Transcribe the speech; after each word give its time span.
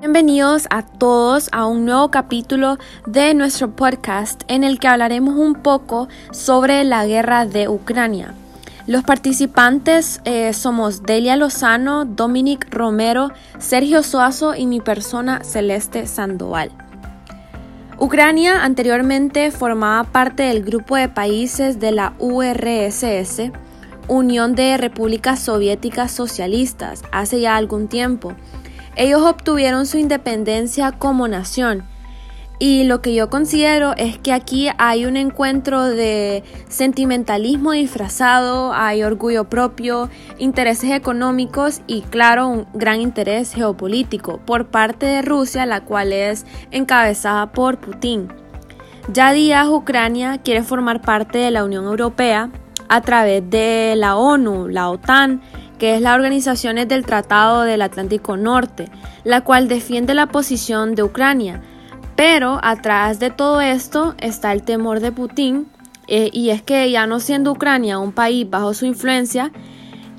Bienvenidos 0.00 0.68
a 0.70 0.82
todos 0.82 1.48
a 1.50 1.66
un 1.66 1.84
nuevo 1.84 2.12
capítulo 2.12 2.78
de 3.04 3.34
nuestro 3.34 3.72
podcast 3.72 4.44
en 4.46 4.62
el 4.62 4.78
que 4.78 4.86
hablaremos 4.86 5.34
un 5.34 5.54
poco 5.54 6.06
sobre 6.30 6.84
la 6.84 7.04
guerra 7.04 7.46
de 7.46 7.68
Ucrania. 7.68 8.32
Los 8.86 9.02
participantes 9.02 10.20
eh, 10.24 10.52
somos 10.52 11.02
Delia 11.02 11.34
Lozano, 11.34 12.04
Dominic 12.04 12.72
Romero, 12.72 13.32
Sergio 13.58 14.04
Suazo 14.04 14.54
y 14.54 14.66
mi 14.66 14.80
persona 14.80 15.42
Celeste 15.42 16.06
Sandoval. 16.06 16.70
Ucrania 17.98 18.62
anteriormente 18.62 19.50
formaba 19.50 20.04
parte 20.04 20.44
del 20.44 20.62
grupo 20.62 20.94
de 20.94 21.08
países 21.08 21.80
de 21.80 21.90
la 21.90 22.14
URSS, 22.20 23.50
Unión 24.06 24.54
de 24.54 24.76
Repúblicas 24.76 25.40
Soviéticas 25.40 26.12
Socialistas, 26.12 27.02
hace 27.10 27.40
ya 27.40 27.56
algún 27.56 27.88
tiempo 27.88 28.36
ellos 28.98 29.22
obtuvieron 29.22 29.86
su 29.86 29.96
independencia 29.96 30.92
como 30.92 31.28
nación. 31.28 31.84
Y 32.58 32.82
lo 32.82 33.00
que 33.00 33.14
yo 33.14 33.30
considero 33.30 33.94
es 33.96 34.18
que 34.18 34.32
aquí 34.32 34.68
hay 34.78 35.06
un 35.06 35.16
encuentro 35.16 35.84
de 35.84 36.42
sentimentalismo 36.68 37.70
disfrazado, 37.70 38.72
hay 38.74 39.04
orgullo 39.04 39.48
propio, 39.48 40.10
intereses 40.38 40.90
económicos 40.90 41.82
y 41.86 42.02
claro, 42.02 42.48
un 42.48 42.66
gran 42.74 43.00
interés 43.00 43.54
geopolítico 43.54 44.38
por 44.38 44.66
parte 44.66 45.06
de 45.06 45.22
Rusia, 45.22 45.64
la 45.66 45.82
cual 45.82 46.12
es 46.12 46.44
encabezada 46.72 47.52
por 47.52 47.78
Putin. 47.78 48.26
Ya 49.12 49.32
días 49.32 49.68
Ucrania 49.68 50.38
quiere 50.38 50.64
formar 50.64 51.00
parte 51.00 51.38
de 51.38 51.52
la 51.52 51.64
Unión 51.64 51.84
Europea 51.84 52.50
a 52.88 53.00
través 53.02 53.48
de 53.48 53.94
la 53.96 54.16
ONU, 54.16 54.66
la 54.66 54.90
OTAN 54.90 55.42
que 55.78 55.94
es 55.94 56.02
la 56.02 56.14
Organización 56.14 56.76
del 56.76 57.06
Tratado 57.06 57.62
del 57.62 57.82
Atlántico 57.82 58.36
Norte, 58.36 58.90
la 59.24 59.42
cual 59.42 59.68
defiende 59.68 60.14
la 60.14 60.26
posición 60.26 60.94
de 60.94 61.04
Ucrania. 61.04 61.62
Pero 62.16 62.58
atrás 62.62 63.20
de 63.20 63.30
todo 63.30 63.60
esto 63.60 64.14
está 64.18 64.52
el 64.52 64.64
temor 64.64 65.00
de 65.00 65.12
Putin, 65.12 65.68
eh, 66.08 66.30
y 66.32 66.50
es 66.50 66.62
que 66.62 66.90
ya 66.90 67.06
no 67.06 67.20
siendo 67.20 67.52
Ucrania 67.52 67.98
un 67.98 68.12
país 68.12 68.48
bajo 68.48 68.74
su 68.74 68.86
influencia, 68.86 69.52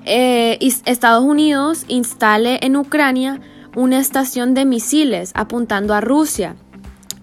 eh, 0.06 0.58
Estados 0.86 1.24
Unidos 1.24 1.84
instale 1.88 2.60
en 2.62 2.78
Ucrania 2.78 3.42
una 3.76 4.00
estación 4.00 4.54
de 4.54 4.66
misiles 4.66 5.32
apuntando 5.36 5.94
a 5.94 6.02
Rusia 6.02 6.56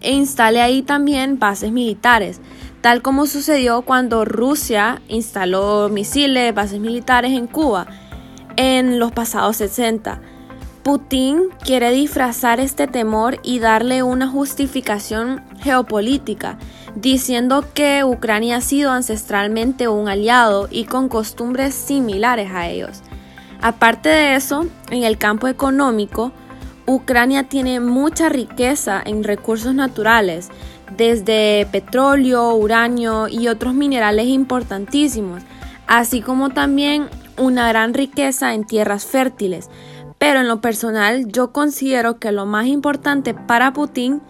e 0.01 0.13
instale 0.13 0.61
ahí 0.61 0.83
también 0.83 1.39
bases 1.39 1.73
militares, 1.73 2.41
tal 2.83 3.03
como 3.03 3.27
sucedió 3.27 3.83
cuando 3.83 4.25
Rusia 4.25 5.01
instaló 5.09 5.89
misiles, 5.89 6.55
bases 6.55 6.81
militares 6.81 7.33
en 7.33 7.47
Cuba 7.47 7.87
en 8.57 8.99
los 8.99 9.13
pasados 9.13 9.57
60. 9.57 10.21
Putin 10.83 11.49
quiere 11.65 11.91
disfrazar 11.91 12.61
este 12.61 12.87
temor 12.87 13.41
y 13.43 13.59
darle 13.59 14.03
una 14.03 14.29
justificación 14.29 15.43
geopolítica, 15.61 16.59
diciendo 16.95 17.65
que 17.75 18.05
Ucrania 18.05 18.59
ha 18.59 18.61
sido 18.61 18.93
ancestralmente 18.93 19.89
un 19.89 20.09
aliado 20.09 20.69
y 20.71 20.85
con 20.85 21.09
costumbres 21.09 21.75
similares 21.75 22.51
a 22.53 22.69
ellos. 22.69 23.03
Aparte 23.61 24.09
de 24.09 24.37
eso, 24.37 24.67
en 24.91 25.03
el 25.03 25.19
campo 25.19 25.49
económico, 25.49 26.33
Ucrania 26.87 27.49
tiene 27.49 27.81
mucha 27.81 28.29
riqueza 28.29 29.03
en 29.05 29.25
recursos 29.25 29.75
naturales, 29.75 30.51
desde 30.97 31.67
petróleo, 31.73 32.55
uranio 32.55 33.27
y 33.27 33.49
otros 33.49 33.75
minerales 33.75 34.29
importantísimos, 34.29 35.43
así 35.89 36.21
como 36.21 36.51
también 36.51 37.09
una 37.39 37.69
gran 37.69 37.95
riqueza 37.95 38.55
en 38.55 38.65
tierras 38.65 39.05
fértiles, 39.07 39.71
pero 40.19 40.41
en 40.41 40.49
lo 40.49 40.61
personal 40.61 41.27
yo 41.29 41.53
considero 41.53 42.19
que 42.19 42.33
lo 42.33 42.47
más 42.47 42.67
importante 42.67 43.35
para 43.35 43.73
Putin 43.73 44.23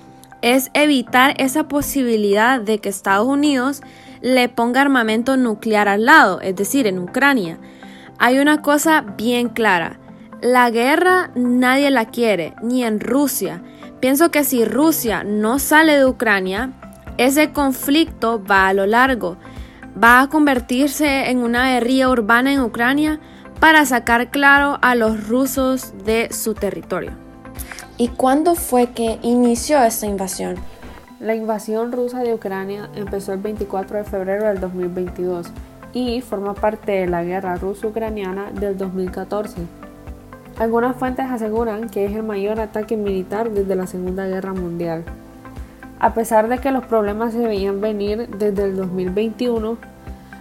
es 0.42 0.70
evitar 0.74 1.34
esa 1.38 1.68
posibilidad 1.68 2.60
de 2.60 2.78
que 2.78 2.88
Estados 2.88 3.26
Unidos 3.26 3.82
le 4.20 4.48
ponga 4.48 4.82
armamento 4.82 5.36
nuclear 5.36 5.88
al 5.88 6.04
lado, 6.04 6.40
es 6.40 6.56
decir, 6.56 6.86
en 6.86 6.98
Ucrania. 6.98 7.58
Hay 8.18 8.38
una 8.38 8.62
cosa 8.62 9.02
bien 9.16 9.48
clara, 9.48 9.98
la 10.42 10.70
guerra 10.70 11.30
nadie 11.34 11.90
la 11.90 12.06
quiere, 12.06 12.54
ni 12.62 12.84
en 12.84 13.00
Rusia. 13.00 13.62
Pienso 14.00 14.30
que 14.30 14.44
si 14.44 14.64
Rusia 14.64 15.24
no 15.24 15.58
sale 15.58 15.96
de 15.96 16.06
Ucrania, 16.06 16.72
ese 17.16 17.52
conflicto 17.52 18.42
va 18.44 18.68
a 18.68 18.74
lo 18.74 18.86
largo 18.86 19.38
va 20.02 20.20
a 20.20 20.28
convertirse 20.28 21.30
en 21.30 21.38
una 21.38 21.72
guerrilla 21.72 22.10
urbana 22.10 22.52
en 22.52 22.60
Ucrania 22.60 23.20
para 23.60 23.86
sacar 23.86 24.30
claro 24.30 24.78
a 24.82 24.94
los 24.94 25.28
rusos 25.28 25.94
de 26.04 26.28
su 26.32 26.54
territorio. 26.54 27.12
¿Y 27.96 28.08
cuándo 28.08 28.54
fue 28.54 28.90
que 28.90 29.18
inició 29.22 29.82
esta 29.82 30.06
invasión? 30.06 30.56
La 31.18 31.34
invasión 31.34 31.92
rusa 31.92 32.18
de 32.18 32.34
Ucrania 32.34 32.90
empezó 32.94 33.32
el 33.32 33.40
24 33.40 33.98
de 33.98 34.04
febrero 34.04 34.46
del 34.48 34.60
2022 34.60 35.50
y 35.94 36.20
forma 36.20 36.52
parte 36.52 36.92
de 36.92 37.06
la 37.06 37.24
guerra 37.24 37.56
ruso-ucraniana 37.56 38.50
del 38.52 38.76
2014. 38.76 39.62
Algunas 40.58 40.94
fuentes 40.96 41.24
aseguran 41.30 41.88
que 41.88 42.04
es 42.04 42.14
el 42.14 42.22
mayor 42.22 42.60
ataque 42.60 42.98
militar 42.98 43.50
desde 43.50 43.74
la 43.74 43.86
Segunda 43.86 44.26
Guerra 44.26 44.52
Mundial. 44.52 45.04
A 45.98 46.12
pesar 46.12 46.48
de 46.48 46.58
que 46.58 46.70
los 46.70 46.84
problemas 46.84 47.32
se 47.32 47.46
veían 47.46 47.80
venir 47.80 48.28
desde 48.28 48.64
el 48.64 48.76
2021, 48.76 49.78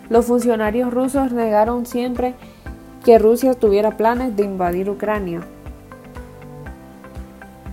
los 0.09 0.25
funcionarios 0.25 0.93
rusos 0.93 1.31
negaron 1.31 1.85
siempre 1.85 2.35
que 3.03 3.19
Rusia 3.19 3.53
tuviera 3.53 3.91
planes 3.91 4.35
de 4.35 4.43
invadir 4.43 4.89
Ucrania. 4.89 5.41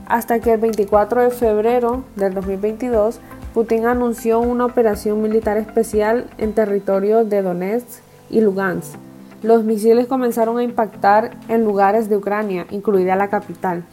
Hasta 0.07 0.41
que 0.41 0.53
el 0.53 0.61
24 0.61 1.23
de 1.23 1.31
febrero 1.31 2.05
del 2.17 2.35
2022, 2.35 3.19
Putin 3.55 3.87
anunció 3.87 4.41
una 4.41 4.67
operación 4.67 5.21
militar 5.21 5.57
especial 5.57 6.27
en 6.39 6.53
territorio 6.53 7.25
de 7.25 7.43
Donetsk 7.43 8.01
y 8.31 8.41
Lugansk. 8.41 8.95
Los 9.43 9.65
misiles 9.65 10.07
comenzaron 10.07 10.59
a 10.59 10.63
impactar 10.63 11.33
en 11.49 11.65
lugares 11.65 12.09
de 12.09 12.17
Ucrania, 12.17 12.67
incluida 12.71 13.17
la 13.17 13.29
capital. 13.29 13.85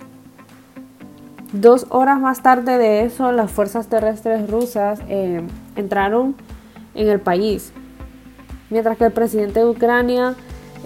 Dos 1.51 1.87
horas 1.89 2.19
más 2.19 2.43
tarde 2.43 2.77
de 2.77 3.05
eso, 3.05 3.31
las 3.31 3.49
fuerzas 3.49 3.87
terrestres 3.87 4.47
rusas 4.51 4.99
eh, 5.09 5.41
entraron 5.75 6.35
en 6.93 7.09
el 7.09 7.19
país, 7.19 7.73
mientras 8.69 8.97
que 8.97 9.05
el 9.05 9.11
presidente 9.11 9.61
de 9.61 9.65
Ucrania, 9.65 10.35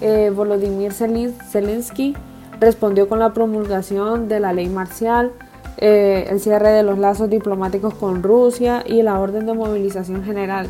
eh, 0.00 0.32
Volodymyr 0.34 0.94
Zelensky, 0.94 2.16
respondió 2.60 3.10
con 3.10 3.18
la 3.18 3.34
promulgación 3.34 4.26
de 4.26 4.40
la 4.40 4.54
ley 4.54 4.70
marcial, 4.70 5.32
eh, 5.76 6.28
el 6.30 6.40
cierre 6.40 6.70
de 6.70 6.82
los 6.82 6.98
lazos 6.98 7.28
diplomáticos 7.28 7.92
con 7.92 8.22
Rusia 8.22 8.82
y 8.86 9.02
la 9.02 9.20
orden 9.20 9.44
de 9.44 9.52
movilización 9.52 10.24
general, 10.24 10.68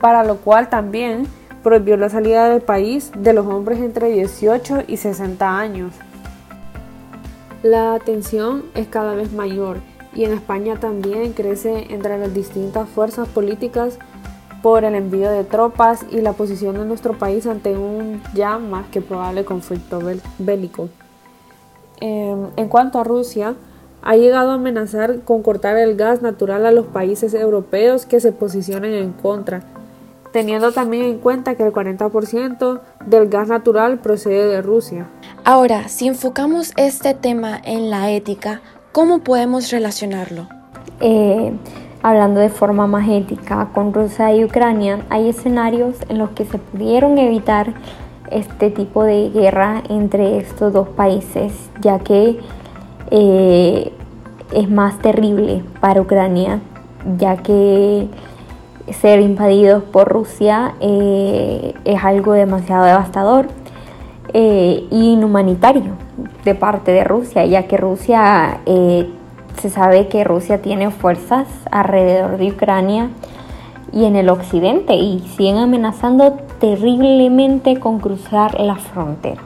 para 0.00 0.22
lo 0.22 0.36
cual 0.36 0.68
también 0.68 1.26
prohibió 1.62 1.96
la 1.96 2.10
salida 2.10 2.50
del 2.50 2.60
país 2.60 3.10
de 3.16 3.32
los 3.32 3.46
hombres 3.46 3.78
entre 3.78 4.10
18 4.10 4.82
y 4.86 4.98
60 4.98 5.58
años. 5.58 5.94
La 7.64 7.98
tensión 7.98 8.64
es 8.74 8.88
cada 8.88 9.14
vez 9.14 9.32
mayor 9.32 9.78
y 10.14 10.24
en 10.24 10.34
España 10.34 10.78
también 10.78 11.32
crece 11.32 11.86
entre 11.94 12.18
las 12.18 12.34
distintas 12.34 12.86
fuerzas 12.90 13.26
políticas 13.26 13.98
por 14.62 14.84
el 14.84 14.94
envío 14.94 15.30
de 15.30 15.44
tropas 15.44 16.04
y 16.10 16.20
la 16.20 16.34
posición 16.34 16.74
de 16.74 16.84
nuestro 16.84 17.14
país 17.14 17.46
ante 17.46 17.74
un 17.74 18.22
ya 18.34 18.58
más 18.58 18.86
que 18.88 19.00
probable 19.00 19.46
conflicto 19.46 19.98
bélico. 20.38 20.90
Em, 22.02 22.48
en 22.56 22.68
cuanto 22.68 22.98
a 22.98 23.04
Rusia, 23.04 23.54
ha 24.02 24.14
llegado 24.14 24.50
a 24.50 24.54
amenazar 24.56 25.20
con 25.20 25.42
cortar 25.42 25.78
el 25.78 25.96
gas 25.96 26.20
natural 26.20 26.66
a 26.66 26.70
los 26.70 26.84
países 26.84 27.32
europeos 27.32 28.04
que 28.04 28.20
se 28.20 28.32
posicionen 28.32 28.92
en 28.92 29.12
contra, 29.12 29.62
teniendo 30.34 30.72
también 30.72 31.04
en 31.04 31.18
cuenta 31.18 31.54
que 31.54 31.62
el 31.62 31.72
40% 31.72 32.80
del 33.06 33.28
gas 33.28 33.46
natural 33.46 34.00
procede 34.00 34.48
de 34.48 34.62
Rusia. 34.62 35.06
Ahora, 35.44 35.86
si 35.86 36.08
enfocamos 36.08 36.72
este 36.76 37.14
tema 37.14 37.60
en 37.62 37.88
la 37.88 38.10
ética, 38.10 38.60
¿cómo 38.90 39.20
podemos 39.20 39.70
relacionarlo? 39.70 40.48
Eh, 40.98 41.52
hablando 42.02 42.40
de 42.40 42.48
forma 42.48 42.88
más 42.88 43.08
ética 43.08 43.68
con 43.72 43.94
Rusia 43.94 44.34
y 44.34 44.44
Ucrania, 44.44 45.06
hay 45.08 45.28
escenarios 45.28 45.94
en 46.08 46.18
los 46.18 46.30
que 46.30 46.44
se 46.46 46.58
pudieron 46.58 47.16
evitar 47.18 47.72
este 48.32 48.70
tipo 48.70 49.04
de 49.04 49.30
guerra 49.30 49.84
entre 49.88 50.38
estos 50.38 50.72
dos 50.72 50.88
países, 50.88 51.52
ya 51.80 52.00
que 52.00 52.40
eh, 53.12 53.92
es 54.52 54.68
más 54.68 54.98
terrible 54.98 55.62
para 55.80 56.00
Ucrania, 56.00 56.58
ya 57.18 57.36
que 57.36 58.08
ser 58.92 59.20
invadidos 59.20 59.82
por 59.82 60.08
Rusia 60.08 60.74
eh, 60.80 61.74
es 61.84 62.04
algo 62.04 62.32
demasiado 62.32 62.84
devastador 62.84 63.46
e 64.32 64.86
inhumanitario 64.90 65.92
de 66.44 66.54
parte 66.54 66.92
de 66.92 67.04
Rusia, 67.04 67.46
ya 67.46 67.66
que 67.66 67.76
Rusia 67.76 68.60
eh, 68.66 69.08
se 69.60 69.70
sabe 69.70 70.08
que 70.08 70.24
Rusia 70.24 70.60
tiene 70.60 70.90
fuerzas 70.90 71.46
alrededor 71.70 72.36
de 72.36 72.48
Ucrania 72.48 73.10
y 73.92 74.04
en 74.04 74.16
el 74.16 74.28
occidente 74.28 74.96
y 74.96 75.20
siguen 75.36 75.58
amenazando 75.58 76.32
terriblemente 76.58 77.78
con 77.78 78.00
cruzar 78.00 78.60
la 78.60 78.74
frontera. 78.74 79.40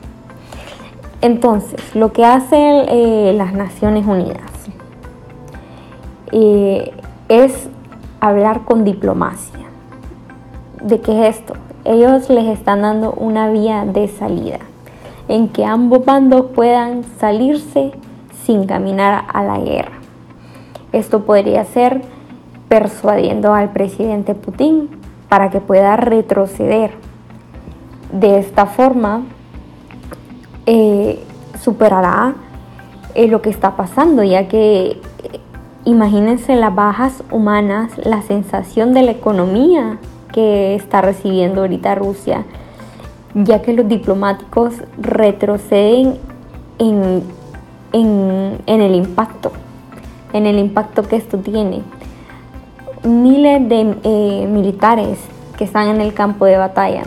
Entonces, 1.20 1.94
lo 1.94 2.12
que 2.12 2.25
hacen 2.25 3.37
las 3.37 3.52
Naciones 3.52 4.06
Unidas 4.06 4.50
es 7.29 7.69
hablar 8.20 8.65
con 8.65 8.85
diplomacia. 8.85 9.67
¿De 10.82 11.00
qué 11.00 11.29
es 11.29 11.38
esto? 11.38 11.55
Ellos 11.85 12.29
les 12.31 12.47
están 12.47 12.82
dando 12.82 13.12
una 13.12 13.50
vía 13.50 13.85
de 13.85 14.09
salida 14.09 14.59
en 15.29 15.49
que 15.49 15.65
ambos 15.65 16.05
bandos 16.05 16.47
puedan 16.55 17.05
salirse 17.19 17.93
sin 18.44 18.67
caminar 18.67 19.25
a 19.32 19.43
la 19.43 19.59
guerra. 19.59 19.99
Esto 20.93 21.25
podría 21.25 21.65
ser 21.65 22.03
persuadiendo 22.69 23.53
al 23.53 23.70
presidente 23.70 24.35
Putin 24.35 24.88
para 25.29 25.50
que 25.50 25.61
pueda 25.61 25.97
retroceder. 25.97 26.93
De 28.12 28.38
esta 28.38 28.67
forma, 28.67 29.23
eh, 30.64 31.23
superará 31.61 32.35
eh, 33.14 33.26
lo 33.26 33.43
que 33.43 33.50
está 33.50 33.76
pasando, 33.76 34.23
ya 34.23 34.49
que 34.49 35.00
imagínense 35.85 36.57
las 36.57 36.75
bajas 36.75 37.23
humanas, 37.31 37.93
la 38.05 38.23
sensación 38.23 38.95
de 38.95 39.03
la 39.03 39.13
economía 39.13 39.99
que 40.33 40.75
está 40.75 41.01
recibiendo 41.01 41.63
ahorita 41.63 41.95
Rusia, 41.95 42.45
ya 43.35 43.63
que 43.63 43.73
los 43.73 43.89
diplomáticos 43.89 44.75
retroceden 44.99 46.19
en, 46.79 47.23
en, 47.93 48.61
el 48.67 48.95
impacto, 48.95 49.53
en 50.33 50.47
el 50.47 50.59
impacto 50.59 51.03
que 51.03 51.17
esto 51.17 51.39
tiene. 51.39 51.83
Miles 53.05 53.69
de 53.69 54.47
militares 54.51 55.19
que 55.57 55.65
están 55.65 55.89
en 55.89 56.01
el 56.01 56.15
campo 56.15 56.45
de 56.45 56.57
batalla, 56.57 57.05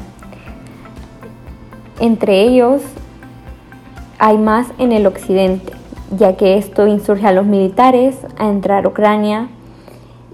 entre 2.00 2.42
ellos 2.42 2.82
hay 4.18 4.38
más 4.38 4.68
en 4.78 4.92
el 4.92 5.06
occidente, 5.06 5.74
ya 6.18 6.36
que 6.36 6.58
esto 6.58 6.88
insurge 6.88 7.28
a 7.28 7.32
los 7.32 7.46
militares 7.46 8.18
a 8.38 8.48
entrar 8.48 8.86
a 8.86 8.90
Ucrania 8.90 9.50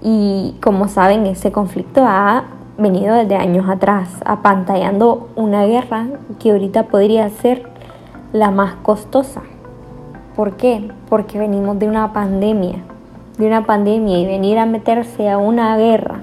y 0.02 0.54
como 0.62 0.88
saben 0.88 1.26
ese 1.26 1.52
conflicto 1.52 2.04
ha 2.06 2.44
venido 2.76 3.14
desde 3.14 3.36
años 3.36 3.68
atrás, 3.68 4.08
apantallando 4.24 5.28
una 5.34 5.64
guerra 5.64 6.06
que 6.38 6.52
ahorita 6.52 6.84
podría 6.84 7.28
ser 7.30 7.68
la 8.32 8.50
más 8.50 8.74
costosa. 8.82 9.42
¿Por 10.36 10.56
qué? 10.56 10.88
Porque 11.08 11.38
venimos 11.38 11.78
de 11.78 11.88
una 11.88 12.12
pandemia, 12.12 12.76
de 13.38 13.46
una 13.46 13.66
pandemia 13.66 14.18
y 14.18 14.26
venir 14.26 14.58
a 14.58 14.66
meterse 14.66 15.28
a 15.28 15.38
una 15.38 15.76
guerra 15.76 16.20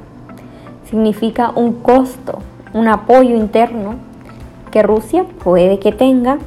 significa 0.86 1.52
un 1.56 1.74
costo, 1.74 2.40
un 2.74 2.88
apoyo 2.88 3.36
interno 3.36 3.96
que 4.72 4.84
Rusia 4.84 5.26
puede 5.44 5.80
que 5.80 5.92
tenga 5.92 6.38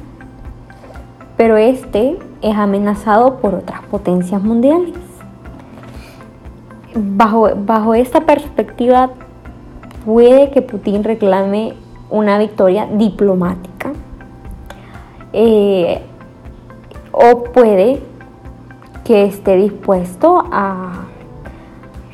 pero 1.39 1.55
este 1.55 2.17
es 2.41 2.55
amenazado 2.55 3.37
por 3.37 3.55
otras 3.55 3.81
potencias 3.83 4.41
mundiales. 4.41 4.93
Bajo, 6.95 7.49
bajo 7.55 7.93
esta 7.93 8.21
perspectiva, 8.21 9.11
puede 10.05 10.51
que 10.51 10.61
Putin 10.61 11.03
reclame 11.03 11.73
una 12.09 12.37
victoria 12.39 12.87
diplomática 12.87 13.91
eh, 15.33 16.01
o 17.11 17.43
puede 17.43 18.01
que 19.03 19.25
esté 19.25 19.55
dispuesto 19.57 20.43
a 20.51 21.05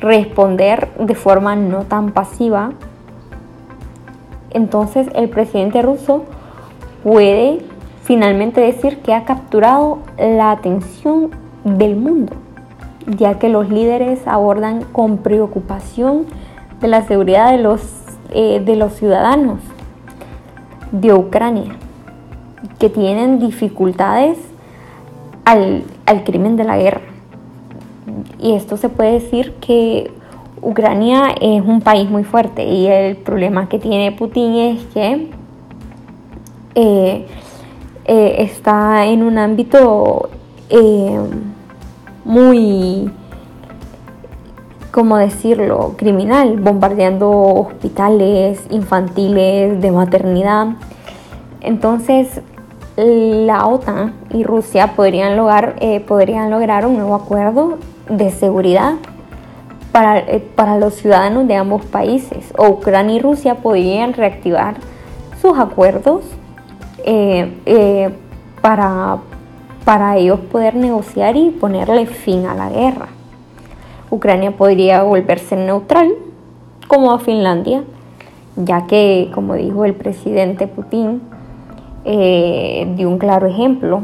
responder 0.00 0.88
de 0.98 1.14
forma 1.14 1.56
no 1.56 1.84
tan 1.84 2.10
pasiva. 2.12 2.72
Entonces 4.50 5.08
el 5.14 5.28
presidente 5.28 5.82
ruso 5.82 6.24
puede 7.02 7.64
finalmente 8.06 8.60
decir 8.60 8.98
que 8.98 9.12
ha 9.12 9.24
capturado 9.24 9.98
la 10.16 10.52
atención 10.52 11.30
del 11.64 11.96
mundo, 11.96 12.34
ya 13.18 13.40
que 13.40 13.48
los 13.48 13.68
líderes 13.68 14.20
abordan 14.26 14.82
con 14.84 15.18
preocupación 15.18 16.26
de 16.80 16.86
la 16.86 17.02
seguridad 17.02 17.50
de 17.50 17.58
los, 17.58 17.82
eh, 18.30 18.62
de 18.64 18.76
los 18.76 18.92
ciudadanos 18.94 19.58
de 20.92 21.12
Ucrania, 21.12 21.74
que 22.78 22.88
tienen 22.88 23.40
dificultades 23.40 24.38
al, 25.44 25.82
al 26.06 26.22
crimen 26.22 26.56
de 26.56 26.62
la 26.62 26.78
guerra. 26.78 27.00
Y 28.38 28.52
esto 28.52 28.76
se 28.76 28.88
puede 28.88 29.14
decir 29.14 29.54
que 29.54 30.12
Ucrania 30.62 31.34
es 31.40 31.60
un 31.60 31.80
país 31.80 32.08
muy 32.08 32.22
fuerte 32.22 32.64
y 32.64 32.86
el 32.86 33.16
problema 33.16 33.68
que 33.68 33.80
tiene 33.80 34.12
Putin 34.12 34.54
es 34.54 34.84
que 34.94 35.30
eh, 36.76 37.26
eh, 38.08 38.36
está 38.38 39.04
en 39.06 39.24
un 39.24 39.36
ámbito 39.36 40.30
eh, 40.68 41.18
muy, 42.24 43.10
¿cómo 44.92 45.16
decirlo?, 45.16 45.94
criminal, 45.96 46.56
bombardeando 46.60 47.28
hospitales 47.30 48.64
infantiles 48.70 49.80
de 49.80 49.90
maternidad. 49.90 50.68
Entonces, 51.60 52.40
la 52.96 53.66
OTAN 53.66 54.14
y 54.30 54.44
Rusia 54.44 54.92
podrían 54.94 55.36
lograr, 55.36 55.74
eh, 55.80 55.98
podrían 55.98 56.48
lograr 56.48 56.86
un 56.86 56.96
nuevo 56.98 57.16
acuerdo 57.16 57.78
de 58.08 58.30
seguridad 58.30 58.94
para, 59.90 60.22
para, 60.54 60.78
los 60.78 60.94
ciudadanos 60.94 61.48
de 61.48 61.56
ambos 61.56 61.84
países. 61.84 62.54
O 62.56 62.68
Ucrania 62.68 63.16
y 63.16 63.18
Rusia 63.18 63.56
podrían 63.56 64.12
reactivar 64.12 64.76
sus 65.42 65.58
acuerdos 65.58 66.22
eh, 67.04 67.52
eh, 67.66 68.10
para, 68.62 69.18
para 69.84 70.16
ellos 70.16 70.40
poder 70.40 70.74
negociar 70.74 71.36
y 71.36 71.50
ponerle 71.50 72.06
fin 72.06 72.46
a 72.46 72.54
la 72.54 72.70
guerra. 72.70 73.08
Ucrania 74.10 74.52
podría 74.52 75.02
volverse 75.02 75.56
neutral, 75.56 76.12
como 76.88 77.12
a 77.12 77.18
Finlandia, 77.18 77.84
ya 78.56 78.86
que, 78.86 79.30
como 79.34 79.54
dijo 79.54 79.84
el 79.84 79.94
presidente 79.94 80.66
Putin, 80.66 81.20
eh, 82.04 82.92
dio 82.96 83.08
un 83.08 83.18
claro 83.18 83.46
ejemplo, 83.46 84.02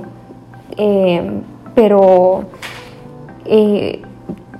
pero 1.74 2.44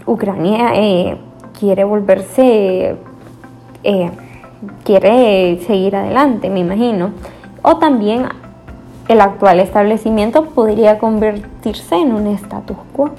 Ucrania 0.06 1.19
quiere 1.58 1.85
volverse, 1.85 2.96
quiere 4.85 5.58
seguir 5.67 5.96
adelante, 5.96 6.49
me 6.50 6.61
imagino 6.61 7.11
o 7.62 7.76
también 7.76 8.26
el 9.09 9.20
actual 9.20 9.61
establecimiento 9.61 10.47
podría 10.47 10.99
convertirse 10.99 11.97
en 11.97 12.12
un 12.12 12.26
status 12.29 12.76
quo, 12.93 13.11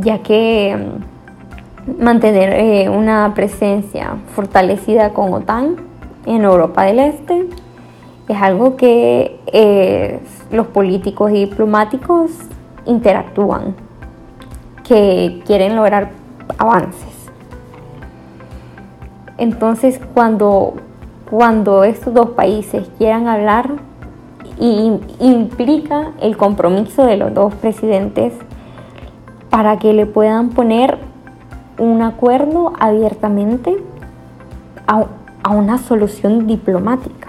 ya 0.00 0.18
que 0.18 0.76
mm, 0.76 2.02
mantener 2.02 2.52
eh, 2.52 2.88
una 2.88 3.32
presencia 3.34 4.16
fortalecida 4.34 5.10
con 5.10 5.32
OTAN 5.32 5.76
en 6.26 6.44
Europa 6.44 6.82
del 6.84 6.98
Este 6.98 7.46
es 8.28 8.42
algo 8.42 8.76
que 8.76 9.40
eh, 9.46 10.20
los 10.50 10.66
políticos 10.66 11.30
y 11.30 11.46
diplomáticos 11.46 12.30
interactúan, 12.84 13.74
que 14.84 15.42
quieren 15.46 15.76
lograr 15.76 16.10
avances. 16.58 17.16
Entonces, 19.38 20.00
cuando 20.14 20.74
cuando 21.30 21.84
estos 21.84 22.14
dos 22.14 22.30
países 22.30 22.88
quieran 22.98 23.28
hablar 23.28 23.70
y 24.58 24.92
implica 25.20 26.12
el 26.20 26.36
compromiso 26.36 27.04
de 27.04 27.16
los 27.16 27.34
dos 27.34 27.54
presidentes 27.54 28.32
para 29.50 29.78
que 29.78 29.92
le 29.92 30.06
puedan 30.06 30.50
poner 30.50 30.98
un 31.78 32.02
acuerdo 32.02 32.72
abiertamente 32.78 33.76
a, 34.86 35.06
a 35.42 35.50
una 35.50 35.78
solución 35.78 36.46
diplomática. 36.46 37.28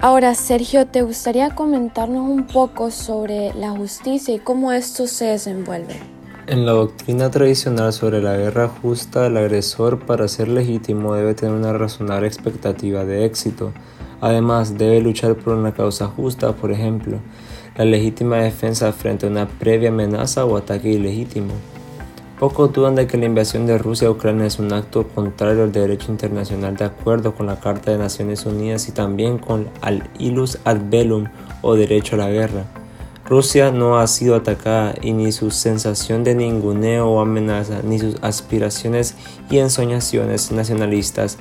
Ahora, 0.00 0.34
Sergio, 0.34 0.86
¿te 0.86 1.02
gustaría 1.02 1.54
comentarnos 1.54 2.28
un 2.28 2.44
poco 2.44 2.90
sobre 2.90 3.54
la 3.54 3.70
justicia 3.70 4.34
y 4.34 4.38
cómo 4.38 4.70
esto 4.72 5.06
se 5.06 5.26
desenvuelve? 5.26 6.13
En 6.46 6.66
la 6.66 6.72
doctrina 6.72 7.30
tradicional 7.30 7.94
sobre 7.94 8.20
la 8.20 8.36
guerra 8.36 8.68
justa, 8.68 9.28
el 9.28 9.38
agresor 9.38 10.00
para 10.00 10.28
ser 10.28 10.48
legítimo 10.48 11.14
debe 11.14 11.32
tener 11.32 11.54
una 11.54 11.72
razonable 11.72 12.26
expectativa 12.26 13.06
de 13.06 13.24
éxito. 13.24 13.72
Además, 14.20 14.76
debe 14.76 15.00
luchar 15.00 15.36
por 15.36 15.54
una 15.54 15.72
causa 15.72 16.06
justa, 16.06 16.52
por 16.52 16.70
ejemplo, 16.70 17.16
la 17.78 17.86
legítima 17.86 18.36
defensa 18.36 18.92
frente 18.92 19.24
a 19.24 19.30
una 19.30 19.48
previa 19.48 19.88
amenaza 19.88 20.44
o 20.44 20.58
ataque 20.58 20.90
ilegítimo. 20.90 21.54
Pocos 22.38 22.74
dudan 22.74 22.94
de 22.94 23.06
que 23.06 23.16
la 23.16 23.24
invasión 23.24 23.64
de 23.64 23.78
Rusia 23.78 24.08
a 24.08 24.10
Ucrania 24.10 24.44
es 24.44 24.58
un 24.58 24.70
acto 24.70 25.08
contrario 25.08 25.62
al 25.62 25.72
derecho 25.72 26.12
internacional 26.12 26.76
de 26.76 26.84
acuerdo 26.84 27.34
con 27.34 27.46
la 27.46 27.58
Carta 27.58 27.90
de 27.90 27.96
Naciones 27.96 28.44
Unidas 28.44 28.86
y 28.88 28.92
también 28.92 29.38
con 29.38 29.70
al 29.80 30.10
ilus 30.18 30.58
ad 30.64 30.76
bellum 30.90 31.24
o 31.62 31.74
derecho 31.74 32.16
a 32.16 32.18
la 32.18 32.28
guerra. 32.28 32.83
Rusia 33.26 33.70
no 33.70 33.98
ha 33.98 34.06
sido 34.06 34.34
atacada 34.34 34.94
y 35.00 35.12
ni 35.14 35.32
su 35.32 35.50
sensación 35.50 36.24
de 36.24 36.34
ninguneo 36.34 37.08
o 37.08 37.20
amenaza, 37.20 37.80
ni 37.82 37.98
sus 37.98 38.16
aspiraciones 38.20 39.14
y 39.50 39.58
ensoñaciones 39.58 40.52
nacionalistas, 40.52 41.38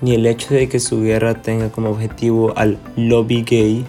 ni 0.00 0.14
el 0.14 0.26
hecho 0.26 0.54
de 0.54 0.68
que 0.68 0.78
su 0.78 1.02
guerra 1.02 1.42
tenga 1.42 1.70
como 1.70 1.90
objetivo 1.90 2.56
al 2.56 2.78
lobby 2.94 3.42
gay, 3.42 3.84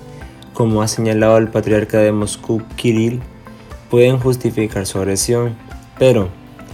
como 0.53 0.81
ha 0.81 0.87
señalado 0.87 1.37
el 1.37 1.49
patriarca 1.49 1.99
de 1.99 2.11
Moscú 2.11 2.63
Kirill, 2.77 3.21
pueden 3.91 4.17
justificar 4.17 4.87
su 4.87 4.97
agresión. 4.97 5.55
Pero, 5.99 6.29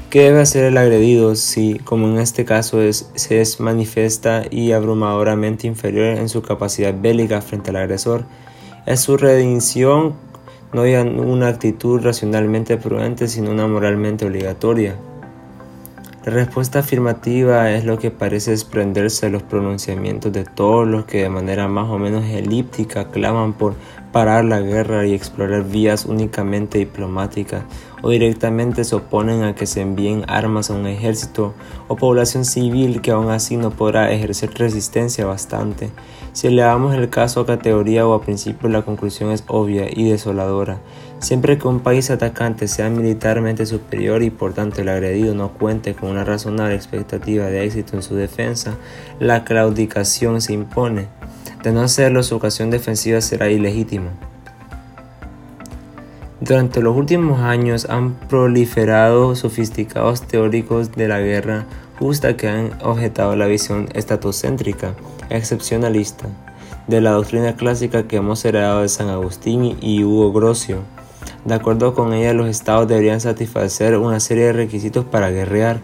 ¿qué 0.09 0.21
debe 0.21 0.39
hacer 0.39 0.63
el 0.63 0.77
agredido 0.77 1.35
si, 1.35 1.79
como 1.79 2.07
en 2.07 2.17
este 2.17 2.45
caso, 2.45 2.79
se 2.93 3.41
es 3.41 3.59
manifiesta 3.59 4.43
y 4.49 4.71
abrumadoramente 4.71 5.67
inferior 5.67 6.17
en 6.17 6.29
su 6.29 6.41
capacidad 6.41 6.93
bélica 6.97 7.41
frente 7.41 7.71
al 7.71 7.75
agresor? 7.75 8.23
Es 8.85 9.01
su 9.01 9.17
redención 9.17 10.30
no 10.73 10.83
hay 10.83 10.95
una 10.95 11.47
actitud 11.47 12.01
racionalmente 12.01 12.77
prudente, 12.77 13.27
sino 13.27 13.51
una 13.51 13.67
moralmente 13.67 14.25
obligatoria. 14.25 14.95
La 16.23 16.31
respuesta 16.31 16.79
afirmativa 16.79 17.71
es 17.71 17.83
lo 17.83 17.97
que 17.97 18.11
parece 18.11 18.51
desprenderse 18.51 19.25
de 19.25 19.31
los 19.31 19.43
pronunciamientos 19.43 20.31
de 20.31 20.43
todos 20.43 20.87
los 20.87 21.05
que 21.05 21.23
de 21.23 21.29
manera 21.29 21.67
más 21.67 21.89
o 21.89 21.97
menos 21.97 22.25
elíptica 22.25 23.09
claman 23.09 23.53
por 23.53 23.73
parar 24.11 24.45
la 24.45 24.59
guerra 24.59 25.05
y 25.05 25.13
explorar 25.13 25.63
vías 25.63 26.05
únicamente 26.05 26.77
diplomáticas 26.77 27.63
o 28.01 28.09
directamente 28.09 28.83
se 28.83 28.95
oponen 28.95 29.43
a 29.43 29.55
que 29.55 29.65
se 29.65 29.81
envíen 29.81 30.23
armas 30.27 30.69
a 30.69 30.73
un 30.73 30.87
ejército 30.87 31.53
o 31.87 31.95
población 31.95 32.45
civil 32.45 33.01
que 33.01 33.11
aún 33.11 33.29
así 33.29 33.57
no 33.57 33.71
podrá 33.71 34.11
ejercer 34.11 34.53
resistencia 34.55 35.25
bastante. 35.25 35.91
Si 36.33 36.47
elevamos 36.47 36.95
el 36.95 37.09
caso 37.09 37.41
a 37.41 37.45
categoría 37.45 38.07
o 38.07 38.13
a 38.13 38.21
principio 38.21 38.69
la 38.69 38.83
conclusión 38.83 39.31
es 39.31 39.43
obvia 39.47 39.87
y 39.91 40.09
desoladora. 40.09 40.79
Siempre 41.19 41.57
que 41.57 41.67
un 41.67 41.81
país 41.81 42.09
atacante 42.09 42.67
sea 42.67 42.89
militarmente 42.89 43.65
superior 43.65 44.23
y 44.23 44.31
por 44.31 44.53
tanto 44.53 44.81
el 44.81 44.89
agredido 44.89 45.35
no 45.35 45.53
cuente 45.53 45.93
con 45.93 46.09
una 46.09 46.23
razonable 46.23 46.73
expectativa 46.73 47.45
de 47.45 47.63
éxito 47.63 47.95
en 47.95 48.01
su 48.01 48.15
defensa, 48.15 48.75
la 49.19 49.43
claudicación 49.43 50.41
se 50.41 50.53
impone. 50.53 51.20
De 51.63 51.71
no 51.71 51.81
hacerlo, 51.81 52.23
su 52.23 52.35
ocasión 52.35 52.71
defensiva 52.71 53.21
será 53.21 53.49
ilegítima. 53.49 54.09
Durante 56.39 56.81
los 56.81 56.97
últimos 56.97 57.39
años 57.39 57.85
han 57.87 58.15
proliferado 58.15 59.35
sofisticados 59.35 60.23
teóricos 60.23 60.91
de 60.93 61.07
la 61.07 61.19
guerra 61.19 61.65
justa 61.99 62.35
que 62.35 62.49
han 62.49 62.71
objetado 62.81 63.35
la 63.35 63.45
visión 63.45 63.89
estatocéntrica, 63.93 64.95
excepcionalista, 65.29 66.25
de 66.87 66.99
la 66.99 67.11
doctrina 67.11 67.55
clásica 67.55 68.07
que 68.07 68.15
hemos 68.15 68.43
heredado 68.43 68.81
de 68.81 68.89
San 68.89 69.09
Agustín 69.09 69.77
y 69.81 70.03
Hugo 70.03 70.33
Grocio. 70.33 70.79
De 71.45 71.53
acuerdo 71.53 71.93
con 71.93 72.11
ella, 72.13 72.33
los 72.33 72.47
estados 72.47 72.87
deberían 72.87 73.21
satisfacer 73.21 73.95
una 73.97 74.19
serie 74.19 74.45
de 74.45 74.53
requisitos 74.53 75.05
para 75.05 75.29
guerrear, 75.29 75.79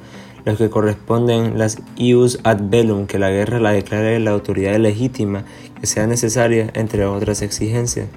los 0.47 0.57
que 0.57 0.69
corresponden 0.69 1.57
las 1.59 1.77
ius 1.97 2.39
ad 2.43 2.59
bellum, 2.69 3.05
que 3.05 3.19
la 3.19 3.29
guerra 3.29 3.59
la 3.59 3.71
declare 3.71 4.17
la 4.21 4.31
autoridad 4.31 4.77
legítima 4.77 5.43
que 5.81 5.87
sea 5.87 6.07
necesaria, 6.07 6.71
entre 6.73 7.05
otras 7.05 7.41
exigencias. 7.41 8.07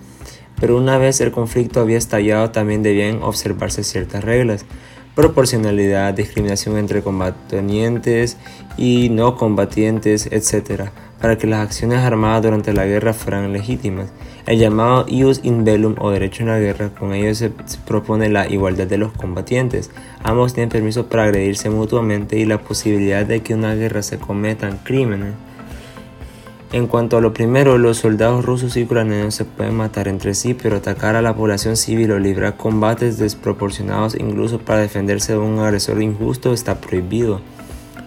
Pero 0.60 0.76
una 0.76 0.96
vez 0.96 1.20
el 1.20 1.32
conflicto 1.32 1.80
había 1.80 1.98
estallado 1.98 2.52
también 2.52 2.84
debían 2.84 3.24
observarse 3.24 3.82
ciertas 3.82 4.22
reglas, 4.22 4.64
proporcionalidad, 5.16 6.14
discriminación 6.14 6.78
entre 6.78 7.02
combatientes 7.02 8.36
y 8.76 9.08
no 9.10 9.36
combatientes, 9.36 10.28
etc., 10.30 10.90
para 11.20 11.38
que 11.38 11.46
las 11.46 11.60
acciones 11.60 11.98
armadas 11.98 12.42
durante 12.42 12.72
la 12.72 12.86
guerra 12.86 13.12
fueran 13.12 13.52
legítimas. 13.52 14.12
El 14.46 14.58
llamado 14.58 15.06
ius 15.08 15.40
in 15.42 15.64
bellum 15.64 15.94
o 15.98 16.10
derecho 16.10 16.42
en 16.42 16.48
la 16.48 16.58
guerra, 16.58 16.90
con 16.90 17.12
ello 17.12 17.34
se 17.34 17.50
propone 17.86 18.28
la 18.28 18.48
igualdad 18.48 18.86
de 18.86 18.98
los 18.98 19.12
combatientes. 19.12 19.90
Ambos 20.22 20.54
tienen 20.54 20.70
permiso 20.70 21.06
para 21.06 21.24
agredirse 21.24 21.70
mutuamente 21.70 22.38
y 22.38 22.44
la 22.44 22.58
posibilidad 22.58 23.26
de 23.26 23.40
que 23.42 23.54
una 23.54 23.74
guerra 23.74 24.02
se 24.02 24.18
cometan 24.18 24.78
crímenes 24.82 25.34
en 26.72 26.86
cuanto 26.86 27.16
a 27.16 27.20
lo 27.20 27.34
primero, 27.34 27.78
los 27.78 27.96
soldados 27.96 28.44
rusos 28.44 28.76
y 28.76 28.84
ucranianos 28.84 29.34
se 29.34 29.44
pueden 29.44 29.74
matar 29.74 30.06
entre 30.06 30.34
sí, 30.34 30.54
pero 30.54 30.76
atacar 30.76 31.16
a 31.16 31.22
la 31.22 31.34
población 31.34 31.76
civil 31.76 32.12
o 32.12 32.20
librar 32.20 32.56
combates 32.56 33.18
desproporcionados 33.18 34.14
incluso 34.14 34.60
para 34.60 34.82
defenderse 34.82 35.32
de 35.32 35.38
un 35.40 35.58
agresor 35.58 36.00
injusto 36.00 36.52
está 36.52 36.80
prohibido. 36.80 37.40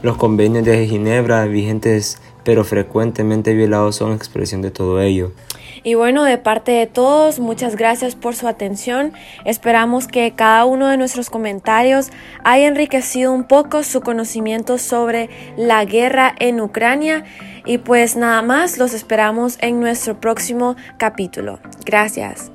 Los 0.02 0.16
convenios 0.16 0.64
de 0.64 0.88
Ginebra 0.88 1.44
vigentes 1.44 2.22
pero 2.44 2.64
frecuentemente 2.64 3.54
violados 3.54 3.96
son 3.98 4.14
expresión 4.14 4.62
de 4.62 4.72
todo 4.72 5.02
ello. 5.02 5.32
Y 5.84 5.96
bueno, 5.96 6.24
de 6.24 6.38
parte 6.38 6.72
de 6.72 6.88
todos, 6.88 7.40
muchas 7.40 7.76
gracias 7.76 8.16
por 8.16 8.36
su 8.36 8.48
atención. 8.48 9.12
Esperamos 9.44 10.08
que 10.08 10.32
cada 10.32 10.64
uno 10.64 10.88
de 10.88 10.98
nuestros 10.98 11.30
comentarios 11.30 12.10
haya 12.46 12.68
enriquecido 12.68 13.34
un 13.34 13.44
poco 13.44 13.84
su 13.84 14.00
conocimiento 14.00 14.78
sobre 14.78 15.30
la 15.58 15.84
guerra 15.84 16.34
en 16.40 16.62
Ucrania. 16.62 17.26
Y 17.66 17.80
pues 17.80 18.16
nada 18.16 18.42
más, 18.42 18.78
los 18.78 18.94
esperamos 18.94 19.58
en 19.60 19.82
nuestro 19.82 20.20
próximo 20.22 20.78
capítulo. 20.98 21.60
Gracias. 21.86 22.52